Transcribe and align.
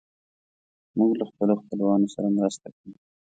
موږ 0.97 1.11
له 1.19 1.25
خپلو 1.29 1.53
خپلوانو 1.61 2.07
سره 2.15 2.27
مرسته 2.37 2.67
کوو. 2.75 2.93